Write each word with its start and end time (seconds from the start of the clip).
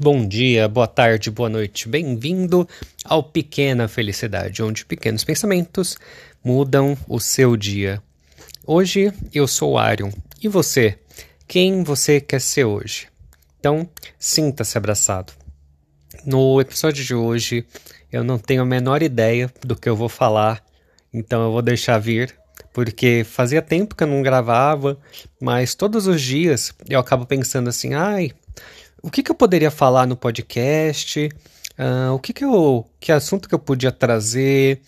Bom 0.00 0.28
dia, 0.28 0.68
boa 0.68 0.86
tarde, 0.86 1.28
boa 1.28 1.48
noite. 1.48 1.88
Bem-vindo 1.88 2.68
ao 3.04 3.20
Pequena 3.20 3.88
Felicidade, 3.88 4.62
onde 4.62 4.84
pequenos 4.84 5.24
pensamentos 5.24 5.96
mudam 6.42 6.96
o 7.08 7.18
seu 7.18 7.56
dia. 7.56 8.00
Hoje 8.64 9.12
eu 9.34 9.48
sou 9.48 9.76
Arion. 9.76 10.12
E 10.40 10.46
você? 10.46 10.96
Quem 11.48 11.82
você 11.82 12.20
quer 12.20 12.40
ser 12.40 12.64
hoje? 12.64 13.08
Então, 13.58 13.88
sinta-se 14.16 14.78
abraçado. 14.78 15.32
No 16.24 16.60
episódio 16.60 17.04
de 17.04 17.16
hoje, 17.16 17.66
eu 18.12 18.22
não 18.22 18.38
tenho 18.38 18.62
a 18.62 18.66
menor 18.66 19.02
ideia 19.02 19.52
do 19.62 19.74
que 19.74 19.88
eu 19.88 19.96
vou 19.96 20.08
falar, 20.08 20.64
então 21.12 21.42
eu 21.42 21.50
vou 21.50 21.60
deixar 21.60 21.98
vir, 21.98 22.32
porque 22.72 23.24
fazia 23.24 23.60
tempo 23.60 23.96
que 23.96 24.04
eu 24.04 24.08
não 24.08 24.22
gravava, 24.22 24.96
mas 25.40 25.74
todos 25.74 26.06
os 26.06 26.22
dias 26.22 26.72
eu 26.88 27.00
acabo 27.00 27.26
pensando 27.26 27.68
assim: 27.68 27.94
ai, 27.94 28.30
o 29.02 29.10
que, 29.10 29.22
que 29.22 29.30
eu 29.30 29.34
poderia 29.34 29.70
falar 29.70 30.06
no 30.06 30.16
podcast, 30.16 31.28
uh, 31.78 32.12
o 32.12 32.18
que, 32.18 32.32
que 32.32 32.44
eu. 32.44 32.86
que 32.98 33.12
assunto 33.12 33.48
que 33.48 33.54
eu 33.54 33.58
podia 33.58 33.92
trazer. 33.92 34.80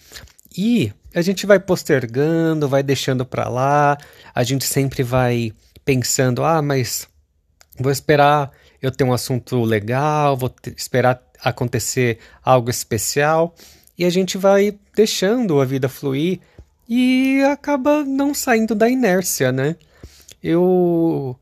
E 0.56 0.92
a 1.14 1.22
gente 1.22 1.46
vai 1.46 1.58
postergando, 1.58 2.68
vai 2.68 2.82
deixando 2.82 3.24
para 3.24 3.48
lá, 3.48 3.96
a 4.34 4.42
gente 4.42 4.64
sempre 4.64 5.02
vai 5.02 5.52
pensando, 5.84 6.44
ah, 6.44 6.60
mas 6.60 7.08
vou 7.78 7.90
esperar 7.90 8.50
eu 8.82 8.90
ter 8.90 9.04
um 9.04 9.12
assunto 9.12 9.62
legal, 9.62 10.36
vou 10.36 10.52
esperar 10.76 11.22
acontecer 11.42 12.18
algo 12.44 12.70
especial, 12.70 13.54
e 13.96 14.04
a 14.04 14.10
gente 14.10 14.38
vai 14.38 14.78
deixando 14.94 15.60
a 15.60 15.64
vida 15.64 15.88
fluir 15.88 16.40
e 16.88 17.42
acaba 17.42 18.04
não 18.04 18.34
saindo 18.34 18.74
da 18.74 18.88
inércia, 18.88 19.52
né? 19.52 19.76
Eu 20.42 21.38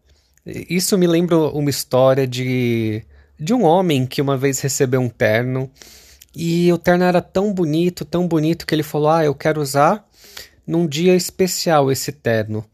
isso 0.69 0.97
me 0.97 1.07
lembra 1.07 1.37
uma 1.37 1.70
história 1.70 2.27
de, 2.27 3.02
de 3.38 3.52
um 3.52 3.65
homem 3.65 4.07
que 4.07 4.23
uma 4.23 4.37
vez 4.37 4.61
recebeu 4.61 5.01
um 5.01 5.09
terno 5.09 5.71
e 6.34 6.73
o 6.73 6.79
terno 6.79 7.05
era 7.05 7.21
tão 7.21 7.52
bonito, 7.52 8.05
tão 8.05 8.27
bonito 8.27 8.66
que 8.66 8.74
ele 8.74 8.82
falou: 8.82 9.10
Ah, 9.10 9.24
eu 9.24 9.35
quero 9.35 9.60
usar 9.60 10.07
num 10.66 10.87
dia 10.87 11.15
especial 11.15 11.90
esse 11.90 12.13
terno. 12.13 12.65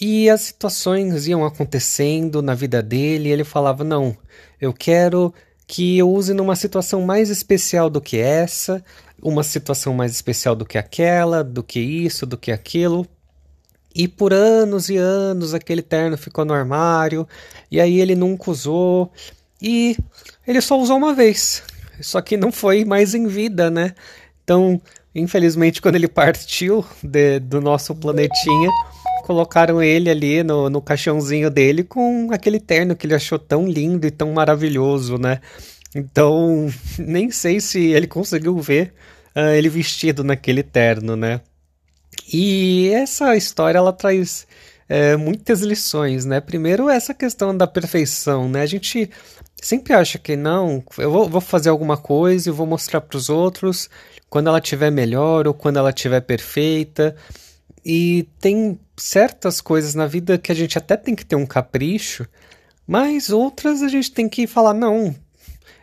E 0.00 0.30
as 0.30 0.42
situações 0.42 1.26
iam 1.26 1.44
acontecendo 1.44 2.42
na 2.42 2.54
vida 2.54 2.82
dele 2.82 3.28
e 3.28 3.32
ele 3.32 3.44
falava: 3.44 3.82
Não, 3.84 4.16
eu 4.60 4.72
quero 4.72 5.32
que 5.66 5.98
eu 5.98 6.10
use 6.10 6.34
numa 6.34 6.56
situação 6.56 7.02
mais 7.02 7.30
especial 7.30 7.88
do 7.88 8.00
que 8.00 8.18
essa, 8.18 8.84
uma 9.22 9.42
situação 9.42 9.94
mais 9.94 10.12
especial 10.12 10.56
do 10.56 10.66
que 10.66 10.76
aquela, 10.76 11.44
do 11.44 11.62
que 11.62 11.80
isso, 11.80 12.26
do 12.26 12.36
que 12.36 12.50
aquilo. 12.50 13.06
E 13.94 14.06
por 14.06 14.32
anos 14.32 14.88
e 14.88 14.96
anos 14.96 15.52
aquele 15.52 15.82
terno 15.82 16.16
ficou 16.16 16.44
no 16.44 16.54
armário, 16.54 17.26
e 17.70 17.80
aí 17.80 18.00
ele 18.00 18.14
nunca 18.14 18.50
usou, 18.50 19.12
e 19.60 19.96
ele 20.46 20.60
só 20.60 20.78
usou 20.78 20.96
uma 20.96 21.14
vez. 21.14 21.62
Só 22.00 22.20
que 22.20 22.36
não 22.36 22.50
foi 22.50 22.84
mais 22.84 23.14
em 23.14 23.26
vida, 23.26 23.70
né? 23.70 23.94
Então, 24.42 24.80
infelizmente, 25.14 25.82
quando 25.82 25.96
ele 25.96 26.08
partiu 26.08 26.84
de, 27.02 27.40
do 27.40 27.60
nosso 27.60 27.94
planetinha, 27.94 28.70
colocaram 29.24 29.82
ele 29.82 30.08
ali 30.08 30.42
no, 30.42 30.70
no 30.70 30.80
caixãozinho 30.80 31.50
dele 31.50 31.84
com 31.84 32.30
aquele 32.32 32.58
terno 32.58 32.96
que 32.96 33.06
ele 33.06 33.14
achou 33.14 33.38
tão 33.38 33.66
lindo 33.66 34.06
e 34.06 34.10
tão 34.10 34.32
maravilhoso, 34.32 35.18
né? 35.18 35.40
Então, 35.94 36.68
nem 36.98 37.30
sei 37.30 37.60
se 37.60 37.92
ele 37.92 38.06
conseguiu 38.06 38.58
ver 38.58 38.92
uh, 39.36 39.50
ele 39.50 39.68
vestido 39.68 40.24
naquele 40.24 40.62
terno, 40.62 41.16
né? 41.16 41.40
E 42.32 42.90
essa 42.90 43.36
história 43.36 43.78
ela 43.78 43.92
traz 43.92 44.46
é, 44.88 45.16
muitas 45.16 45.60
lições, 45.60 46.24
né? 46.24 46.40
Primeiro, 46.40 46.88
essa 46.88 47.12
questão 47.12 47.56
da 47.56 47.66
perfeição, 47.66 48.48
né? 48.48 48.62
A 48.62 48.66
gente 48.66 49.10
sempre 49.60 49.92
acha 49.92 50.18
que 50.18 50.36
não, 50.36 50.82
eu 50.98 51.10
vou, 51.10 51.28
vou 51.28 51.40
fazer 51.40 51.68
alguma 51.68 51.96
coisa 51.96 52.48
e 52.48 52.52
vou 52.52 52.66
mostrar 52.66 53.00
para 53.00 53.16
os 53.16 53.28
outros 53.28 53.90
quando 54.28 54.48
ela 54.48 54.58
estiver 54.58 54.90
melhor 54.90 55.46
ou 55.46 55.54
quando 55.54 55.78
ela 55.78 55.90
estiver 55.90 56.20
perfeita. 56.20 57.16
E 57.84 58.28
tem 58.40 58.78
certas 58.96 59.60
coisas 59.60 59.94
na 59.94 60.06
vida 60.06 60.38
que 60.38 60.52
a 60.52 60.54
gente 60.54 60.76
até 60.78 60.96
tem 60.96 61.14
que 61.14 61.24
ter 61.24 61.36
um 61.36 61.46
capricho, 61.46 62.26
mas 62.86 63.30
outras 63.30 63.82
a 63.82 63.88
gente 63.88 64.12
tem 64.12 64.28
que 64.28 64.46
falar: 64.46 64.74
não, 64.74 65.14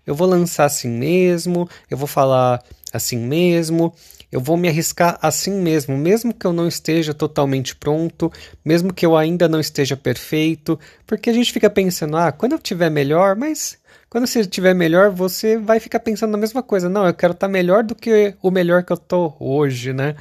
eu 0.05 0.15
vou 0.15 0.27
lançar 0.27 0.65
assim 0.65 0.89
mesmo, 0.89 1.67
eu 1.89 1.97
vou 1.97 2.07
falar 2.07 2.63
assim 2.93 3.17
mesmo, 3.17 3.93
eu 4.31 4.41
vou 4.41 4.57
me 4.57 4.67
arriscar 4.67 5.17
assim 5.21 5.51
mesmo, 5.61 5.97
mesmo 5.97 6.33
que 6.33 6.45
eu 6.45 6.51
não 6.51 6.67
esteja 6.67 7.13
totalmente 7.13 7.75
pronto, 7.75 8.31
mesmo 8.63 8.93
que 8.93 9.05
eu 9.05 9.15
ainda 9.15 9.47
não 9.47 9.59
esteja 9.59 9.95
perfeito, 9.95 10.79
porque 11.05 11.29
a 11.29 11.33
gente 11.33 11.53
fica 11.53 11.69
pensando, 11.69 12.17
ah, 12.17 12.31
quando 12.31 12.53
eu 12.53 12.59
tiver 12.59 12.89
melhor, 12.89 13.35
mas 13.35 13.77
quando 14.09 14.27
você 14.27 14.41
estiver 14.41 14.73
melhor, 14.73 15.11
você 15.11 15.57
vai 15.57 15.79
ficar 15.79 15.99
pensando 15.99 16.31
na 16.31 16.37
mesma 16.37 16.63
coisa. 16.63 16.89
Não, 16.89 17.05
eu 17.05 17.13
quero 17.13 17.33
estar 17.33 17.47
tá 17.47 17.51
melhor 17.51 17.83
do 17.83 17.93
que 17.93 18.35
o 18.41 18.49
melhor 18.49 18.83
que 18.83 18.91
eu 18.91 18.97
tô 18.97 19.33
hoje, 19.39 19.93
né? 19.93 20.15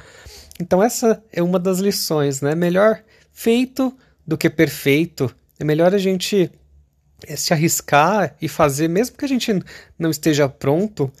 Então 0.59 0.83
essa 0.83 1.23
é 1.31 1.41
uma 1.41 1.59
das 1.59 1.79
lições, 1.79 2.41
né? 2.41 2.55
Melhor 2.55 3.01
feito 3.31 3.95
do 4.25 4.37
que 4.37 4.49
perfeito. 4.49 5.33
É 5.59 5.63
melhor 5.63 5.93
a 5.93 5.97
gente 5.97 6.51
eh, 7.25 7.35
se 7.35 7.53
arriscar 7.53 8.35
e 8.41 8.47
fazer, 8.47 8.87
mesmo 8.87 9.17
que 9.17 9.25
a 9.25 9.27
gente 9.27 9.57
não 9.97 10.09
esteja 10.09 10.49
pronto, 10.49 11.11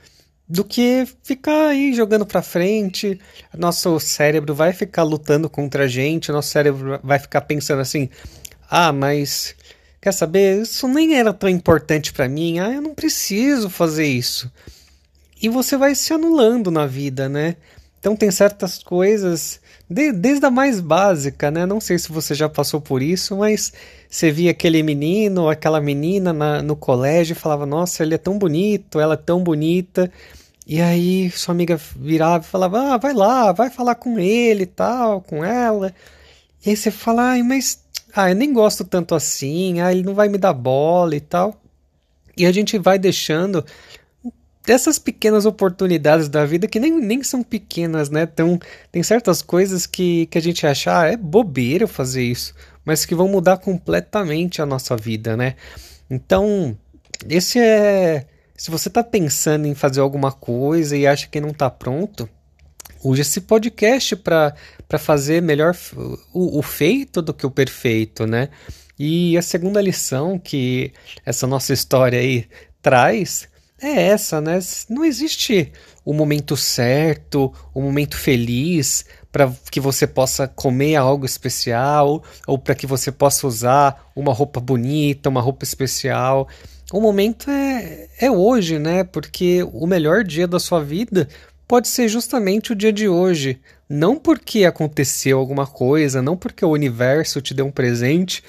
do 0.47 0.63
que 0.63 1.05
ficar 1.23 1.67
aí 1.67 1.93
jogando 1.93 2.25
para 2.25 2.41
frente. 2.41 3.19
Nosso 3.57 3.99
cérebro 3.99 4.55
vai 4.55 4.71
ficar 4.73 5.03
lutando 5.03 5.49
contra 5.49 5.83
a 5.83 5.87
gente, 5.87 6.31
nosso 6.31 6.49
cérebro 6.49 6.99
vai 7.03 7.19
ficar 7.19 7.41
pensando 7.41 7.81
assim: 7.81 8.09
"Ah, 8.69 8.93
mas 8.93 9.55
quer 10.01 10.13
saber, 10.13 10.61
isso 10.61 10.87
nem 10.87 11.15
era 11.17 11.33
tão 11.33 11.49
importante 11.49 12.13
para 12.13 12.29
mim. 12.29 12.59
Ah, 12.59 12.71
eu 12.71 12.81
não 12.81 12.95
preciso 12.95 13.69
fazer 13.69 14.07
isso". 14.07 14.51
E 15.41 15.49
você 15.49 15.77
vai 15.77 15.93
se 15.93 16.13
anulando 16.13 16.71
na 16.71 16.87
vida, 16.87 17.29
né? 17.29 17.55
Então 18.07 18.15
tem 18.15 18.31
certas 18.31 18.81
coisas, 18.81 19.59
de, 19.89 20.13
desde 20.13 20.45
a 20.45 20.49
mais 20.49 20.79
básica, 20.79 21.51
né? 21.51 21.65
Não 21.65 21.81
sei 21.81 21.99
se 21.99 22.09
você 22.09 22.33
já 22.33 22.47
passou 22.47 22.79
por 22.79 23.01
isso, 23.01 23.35
mas 23.35 23.73
você 24.09 24.31
via 24.31 24.51
aquele 24.51 24.81
menino 24.81 25.41
ou 25.41 25.49
aquela 25.49 25.81
menina 25.81 26.31
na, 26.31 26.61
no 26.61 26.73
colégio 26.73 27.33
e 27.33 27.35
falava: 27.35 27.65
Nossa, 27.65 28.03
ele 28.03 28.15
é 28.15 28.17
tão 28.17 28.39
bonito, 28.39 28.97
ela 28.97 29.15
é 29.15 29.17
tão 29.17 29.43
bonita. 29.43 30.09
E 30.65 30.79
aí 30.79 31.29
sua 31.31 31.53
amiga 31.53 31.77
virava 31.97 32.45
e 32.45 32.47
falava: 32.47 32.93
Ah, 32.93 32.97
vai 32.97 33.13
lá, 33.13 33.51
vai 33.51 33.69
falar 33.69 33.95
com 33.95 34.17
ele 34.17 34.63
e 34.63 34.67
tal, 34.67 35.19
com 35.19 35.43
ela. 35.43 35.93
E 36.65 36.69
aí 36.69 36.77
você 36.77 36.89
fala: 36.89 37.31
Ai, 37.31 37.43
mas 37.43 37.83
ah, 38.15 38.29
eu 38.29 38.35
nem 38.35 38.53
gosto 38.53 38.85
tanto 38.85 39.15
assim, 39.15 39.81
ah, 39.81 39.91
ele 39.91 40.03
não 40.03 40.13
vai 40.15 40.29
me 40.29 40.37
dar 40.37 40.53
bola 40.53 41.13
e 41.13 41.19
tal. 41.19 41.61
E 42.37 42.45
a 42.45 42.53
gente 42.53 42.77
vai 42.77 42.97
deixando 42.97 43.65
dessas 44.67 44.99
pequenas 44.99 45.45
oportunidades 45.45 46.27
da 46.27 46.45
vida 46.45 46.67
que 46.67 46.77
nem, 46.77 46.99
nem 46.99 47.23
são 47.23 47.41
pequenas, 47.41 48.09
né? 48.09 48.23
Então, 48.23 48.59
tem 48.91 49.01
certas 49.01 49.41
coisas 49.41 49.85
que, 49.85 50.25
que 50.25 50.37
a 50.37 50.41
gente 50.41 50.67
acha, 50.67 50.99
ah, 50.99 51.05
é 51.05 51.15
bobeira 51.15 51.87
fazer 51.87 52.23
isso, 52.23 52.53
mas 52.83 53.05
que 53.05 53.15
vão 53.15 53.29
mudar 53.29 53.59
completamente 53.59 54.61
a 54.61 54.65
nossa 54.65 54.97
vida, 54.97 55.37
né? 55.37 55.55
Então, 56.09 56.77
esse 57.29 57.57
é 57.57 58.25
se 58.57 58.69
você 58.69 58.89
está 58.89 59.03
pensando 59.03 59.67
em 59.67 59.73
fazer 59.73 60.01
alguma 60.01 60.33
coisa 60.33 60.97
e 60.97 61.07
acha 61.07 61.27
que 61.27 61.39
não 61.39 61.51
está 61.51 61.69
pronto, 61.69 62.27
use 63.01 63.21
esse 63.21 63.39
podcast 63.39 64.17
para 64.17 64.53
fazer 64.99 65.41
melhor 65.41 65.77
o, 66.33 66.59
o 66.59 66.61
feito 66.61 67.21
do 67.21 67.33
que 67.33 67.45
o 67.45 67.51
perfeito, 67.51 68.27
né? 68.27 68.49
E 68.99 69.37
a 69.37 69.41
segunda 69.41 69.79
lição 69.79 70.37
que 70.37 70.91
essa 71.25 71.47
nossa 71.47 71.71
história 71.71 72.19
aí 72.19 72.49
traz 72.81 73.47
é 73.81 74.07
essa, 74.07 74.41
né? 74.41 74.59
Não 74.89 75.05
existe 75.05 75.71
o 76.03 76.13
momento 76.13 76.57
certo, 76.57 77.53
o 77.73 77.81
momento 77.81 78.17
feliz 78.17 79.05
para 79.31 79.51
que 79.69 79.79
você 79.79 80.07
possa 80.07 80.47
comer 80.47 80.95
algo 80.95 81.25
especial 81.25 82.23
ou 82.47 82.57
para 82.57 82.73
que 82.73 82.87
você 82.87 83.11
possa 83.11 83.45
usar 83.45 84.09
uma 84.15 84.33
roupa 84.33 84.59
bonita, 84.59 85.29
uma 85.29 85.41
roupa 85.41 85.63
especial 85.63 86.47
o 86.91 87.01
momento 87.01 87.49
é, 87.51 88.07
é 88.19 88.31
hoje, 88.31 88.79
né? 88.79 89.03
Porque 89.03 89.63
o 89.73 89.85
melhor 89.85 90.23
dia 90.23 90.47
da 90.47 90.59
sua 90.59 90.81
vida 90.81 91.27
pode 91.67 91.87
ser 91.89 92.07
justamente 92.07 92.71
o 92.71 92.75
dia 92.75 92.93
de 92.93 93.09
hoje. 93.09 93.59
Não 93.89 94.17
porque 94.17 94.63
aconteceu 94.63 95.37
alguma 95.37 95.67
coisa, 95.67 96.21
não 96.21 96.37
porque 96.37 96.63
o 96.63 96.71
universo 96.71 97.41
te 97.41 97.53
deu 97.53 97.65
um 97.65 97.71
presente, 97.71 98.43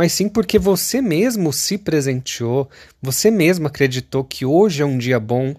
mas 0.00 0.14
sim 0.14 0.30
porque 0.30 0.58
você 0.58 1.02
mesmo 1.02 1.52
se 1.52 1.76
presenteou, 1.76 2.70
você 3.02 3.30
mesmo 3.30 3.66
acreditou 3.66 4.24
que 4.24 4.46
hoje 4.46 4.80
é 4.80 4.86
um 4.86 4.96
dia 4.96 5.20
bom, 5.20 5.54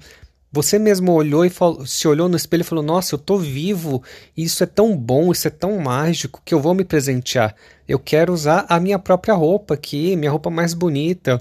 você 0.52 0.80
mesmo 0.80 1.12
olhou 1.12 1.46
e 1.46 1.50
falou, 1.52 1.86
se 1.86 2.08
olhou 2.08 2.28
no 2.28 2.36
espelho 2.36 2.62
e 2.62 2.64
falou: 2.64 2.84
Nossa, 2.84 3.14
eu 3.14 3.20
tô 3.20 3.38
vivo, 3.38 4.02
isso 4.36 4.64
é 4.64 4.66
tão 4.66 4.98
bom, 4.98 5.32
isso 5.32 5.48
é 5.48 5.52
tão 5.52 5.78
mágico 5.78 6.42
que 6.44 6.56
eu 6.56 6.60
vou 6.60 6.74
me 6.74 6.84
presentear. 6.84 7.56
Eu 7.88 8.00
quero 8.00 8.34
usar 8.34 8.66
a 8.68 8.80
minha 8.80 8.98
própria 8.98 9.36
roupa 9.36 9.76
aqui, 9.76 10.16
minha 10.16 10.32
roupa 10.32 10.50
mais 10.50 10.74
bonita. 10.74 11.40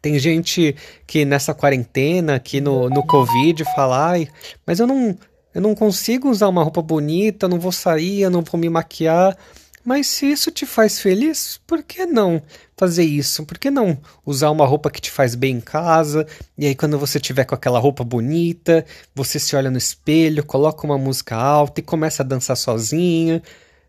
Tem 0.00 0.16
gente 0.16 0.76
que 1.08 1.24
nessa 1.24 1.52
quarentena, 1.52 2.36
aqui 2.36 2.60
no, 2.60 2.88
no 2.88 3.04
Covid, 3.04 3.64
fala, 3.74 4.10
ai, 4.10 4.28
mas 4.64 4.78
eu 4.78 4.86
não, 4.86 5.18
eu 5.52 5.60
não 5.60 5.74
consigo 5.74 6.30
usar 6.30 6.46
uma 6.46 6.62
roupa 6.62 6.80
bonita, 6.80 7.46
eu 7.46 7.50
não 7.50 7.58
vou 7.58 7.72
sair, 7.72 8.20
eu 8.20 8.30
não 8.30 8.42
vou 8.42 8.60
me 8.60 8.70
maquiar. 8.70 9.36
Mas 9.84 10.06
se 10.08 10.26
isso 10.26 10.50
te 10.50 10.66
faz 10.66 11.00
feliz, 11.00 11.58
por 11.66 11.82
que 11.82 12.04
não 12.04 12.42
fazer 12.76 13.04
isso? 13.04 13.44
Por 13.46 13.58
que 13.58 13.70
não 13.70 13.98
usar 14.26 14.50
uma 14.50 14.66
roupa 14.66 14.90
que 14.90 15.00
te 15.00 15.10
faz 15.10 15.34
bem 15.34 15.56
em 15.56 15.60
casa? 15.60 16.26
E 16.56 16.66
aí, 16.66 16.74
quando 16.74 16.98
você 16.98 17.18
tiver 17.18 17.44
com 17.44 17.54
aquela 17.54 17.78
roupa 17.78 18.04
bonita, 18.04 18.84
você 19.14 19.38
se 19.38 19.56
olha 19.56 19.70
no 19.70 19.78
espelho, 19.78 20.44
coloca 20.44 20.86
uma 20.86 20.98
música 20.98 21.34
alta 21.34 21.80
e 21.80 21.82
começa 21.82 22.22
a 22.22 22.26
dançar 22.26 22.56
sozinha. 22.56 23.42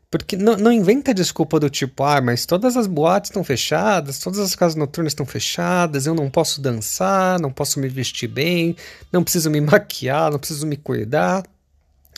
Porque 0.10 0.36
não, 0.36 0.58
não 0.58 0.72
inventa 0.72 1.14
desculpa 1.14 1.60
do 1.60 1.70
tipo, 1.70 2.04
ah, 2.04 2.22
mas 2.22 2.46
todas 2.46 2.76
as 2.76 2.88
boates 2.88 3.30
estão 3.30 3.44
fechadas, 3.44 4.20
todas 4.20 4.40
as 4.40 4.56
casas 4.56 4.76
noturnas 4.76 5.12
estão 5.12 5.26
fechadas, 5.26 6.06
eu 6.06 6.14
não 6.14 6.30
posso 6.30 6.62
dançar, 6.62 7.40
não 7.40 7.52
posso 7.52 7.80
me 7.80 7.88
vestir 7.88 8.28
bem, 8.28 8.76
não 9.12 9.24
preciso 9.24 9.50
me 9.50 9.60
maquiar, 9.62 10.32
não 10.32 10.40
preciso 10.40 10.68
me 10.68 10.76
cuidar. 10.78 11.44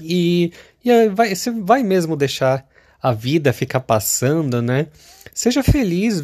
E, 0.02 0.52
e 0.84 1.10
vai, 1.10 1.36
você 1.36 1.52
vai 1.52 1.84
mesmo 1.84 2.16
deixar 2.16 2.66
a 3.04 3.12
vida 3.12 3.52
fica 3.52 3.82
passando, 3.82 4.62
né? 4.62 4.88
Seja 5.34 5.62
feliz, 5.62 6.24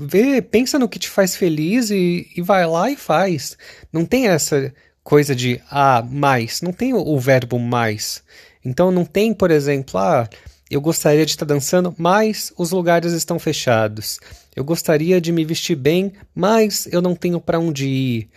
vê, 0.00 0.42
pensa 0.42 0.76
no 0.76 0.88
que 0.88 0.98
te 0.98 1.08
faz 1.08 1.36
feliz 1.36 1.90
e, 1.90 2.28
e 2.36 2.42
vai 2.42 2.66
lá 2.66 2.90
e 2.90 2.96
faz. 2.96 3.56
Não 3.92 4.04
tem 4.04 4.26
essa 4.26 4.74
coisa 5.04 5.32
de 5.32 5.60
ah, 5.70 6.04
mais, 6.10 6.60
não 6.60 6.72
tem 6.72 6.92
o, 6.92 6.98
o 6.98 7.20
verbo 7.20 7.56
mais. 7.56 8.20
Então 8.64 8.90
não 8.90 9.04
tem, 9.04 9.32
por 9.32 9.52
exemplo, 9.52 9.96
ah, 10.00 10.28
eu 10.68 10.80
gostaria 10.80 11.24
de 11.24 11.30
estar 11.30 11.46
dançando, 11.46 11.94
mas 11.96 12.52
os 12.58 12.72
lugares 12.72 13.12
estão 13.12 13.38
fechados. 13.38 14.18
Eu 14.56 14.64
gostaria 14.64 15.20
de 15.20 15.30
me 15.30 15.44
vestir 15.44 15.76
bem, 15.76 16.12
mas 16.34 16.88
eu 16.90 17.00
não 17.00 17.14
tenho 17.14 17.40
para 17.40 17.60
onde 17.60 17.86
ir. 17.86 18.28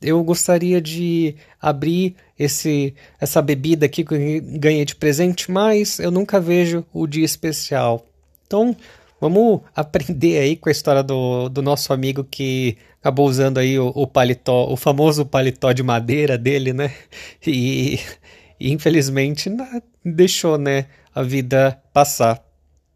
Eu 0.00 0.22
gostaria 0.22 0.80
de 0.80 1.36
abrir 1.60 2.16
esse 2.38 2.94
essa 3.20 3.40
bebida 3.40 3.86
aqui 3.86 4.04
que 4.04 4.14
eu 4.14 4.58
ganhei 4.58 4.84
de 4.84 4.94
presente, 4.94 5.50
mas 5.50 5.98
eu 5.98 6.10
nunca 6.10 6.40
vejo 6.40 6.84
o 6.92 7.06
dia 7.06 7.24
especial. 7.24 8.06
Então, 8.46 8.76
vamos 9.20 9.60
aprender 9.74 10.38
aí 10.38 10.56
com 10.56 10.68
a 10.68 10.72
história 10.72 11.02
do, 11.02 11.48
do 11.48 11.62
nosso 11.62 11.92
amigo 11.92 12.24
que 12.24 12.76
acabou 13.00 13.26
usando 13.26 13.58
aí 13.58 13.78
o, 13.78 13.88
o 13.88 14.06
paletó, 14.06 14.70
o 14.70 14.76
famoso 14.76 15.26
paletó 15.26 15.72
de 15.72 15.82
madeira 15.82 16.38
dele, 16.38 16.72
né? 16.72 16.94
E, 17.46 17.98
e 18.60 18.72
infelizmente 18.72 19.50
deixou, 20.04 20.56
né, 20.56 20.86
a 21.14 21.22
vida 21.22 21.82
passar. 21.92 22.44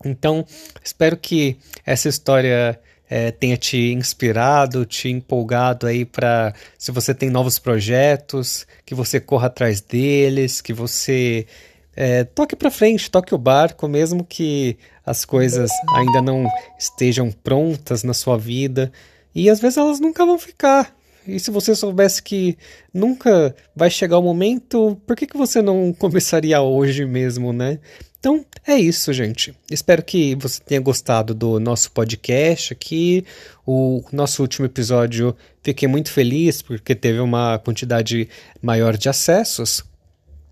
Então, 0.04 0.46
espero 0.84 1.16
que 1.16 1.56
essa 1.84 2.08
história 2.08 2.80
é, 3.08 3.30
tenha 3.30 3.56
te 3.56 3.92
inspirado, 3.92 4.84
te 4.84 5.08
empolgado 5.08 5.86
aí 5.86 6.04
para 6.04 6.52
se 6.78 6.90
você 6.90 7.14
tem 7.14 7.30
novos 7.30 7.58
projetos, 7.58 8.66
que 8.84 8.94
você 8.94 9.20
corra 9.20 9.46
atrás 9.46 9.80
deles, 9.80 10.60
que 10.60 10.72
você 10.72 11.46
é, 11.94 12.24
toque 12.24 12.54
para 12.54 12.70
frente, 12.70 13.10
toque 13.10 13.34
o 13.34 13.38
barco, 13.38 13.88
mesmo 13.88 14.24
que 14.24 14.76
as 15.04 15.24
coisas 15.24 15.70
ainda 15.94 16.20
não 16.20 16.46
estejam 16.78 17.30
prontas 17.30 18.02
na 18.02 18.12
sua 18.12 18.36
vida. 18.36 18.92
E 19.34 19.48
às 19.48 19.60
vezes 19.60 19.78
elas 19.78 20.00
nunca 20.00 20.26
vão 20.26 20.38
ficar. 20.38 20.94
E 21.26 21.40
se 21.40 21.50
você 21.50 21.74
soubesse 21.74 22.22
que 22.22 22.56
nunca 22.92 23.54
vai 23.74 23.90
chegar 23.90 24.18
o 24.18 24.22
momento, 24.22 25.00
por 25.06 25.16
que, 25.16 25.26
que 25.26 25.36
você 25.36 25.60
não 25.60 25.92
começaria 25.98 26.60
hoje 26.60 27.04
mesmo, 27.04 27.52
né? 27.52 27.78
Então 28.26 28.44
é 28.66 28.76
isso, 28.76 29.12
gente. 29.12 29.54
Espero 29.70 30.02
que 30.02 30.34
você 30.34 30.60
tenha 30.60 30.80
gostado 30.80 31.32
do 31.32 31.60
nosso 31.60 31.92
podcast 31.92 32.72
aqui. 32.72 33.24
O 33.64 34.02
nosso 34.10 34.42
último 34.42 34.66
episódio, 34.66 35.32
fiquei 35.62 35.86
muito 35.86 36.10
feliz 36.10 36.60
porque 36.60 36.96
teve 36.96 37.20
uma 37.20 37.56
quantidade 37.60 38.28
maior 38.60 38.96
de 38.96 39.08
acessos. 39.08 39.84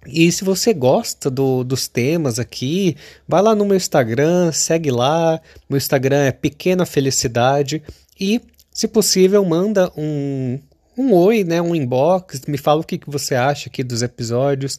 E 0.07 0.31
se 0.31 0.45
você 0.45 0.73
gosta 0.73 1.29
do, 1.29 1.65
dos 1.65 1.89
temas 1.89 2.39
aqui, 2.39 2.97
vai 3.27 3.43
lá 3.43 3.57
no 3.57 3.65
meu 3.65 3.77
Instagram, 3.77 4.53
segue 4.53 4.93
lá. 4.93 5.41
Meu 5.69 5.77
Instagram 5.77 6.27
é 6.27 6.31
Pequena 6.31 6.87
Felicidade. 6.87 7.83
E, 8.21 8.41
se 8.71 8.87
possível, 8.87 9.45
manda 9.45 9.91
um, 9.97 10.61
um 10.97 11.13
oi, 11.13 11.43
né, 11.43 11.61
um 11.61 11.75
inbox, 11.75 12.43
me 12.47 12.57
fala 12.57 12.83
o 12.83 12.85
que, 12.85 12.99
que 12.99 13.11
você 13.11 13.35
acha 13.35 13.69
aqui 13.69 13.83
dos 13.83 14.01
episódios. 14.01 14.79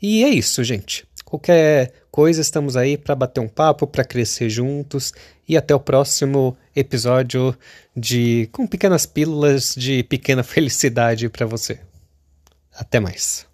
E 0.00 0.24
é 0.24 0.30
isso, 0.30 0.64
gente. 0.64 1.04
Qualquer 1.30 1.92
coisa, 2.10 2.40
estamos 2.40 2.76
aí 2.76 2.98
para 2.98 3.14
bater 3.14 3.38
um 3.40 3.46
papo, 3.46 3.86
para 3.86 4.04
crescer 4.04 4.50
juntos 4.50 5.14
e 5.48 5.56
até 5.56 5.72
o 5.72 5.78
próximo 5.78 6.56
episódio 6.74 7.56
de 7.96 8.48
com 8.50 8.66
pequenas 8.66 9.06
pílulas 9.06 9.76
de 9.76 10.02
pequena 10.02 10.42
felicidade 10.42 11.28
para 11.28 11.46
você. 11.46 11.78
Até 12.76 12.98
mais. 12.98 13.49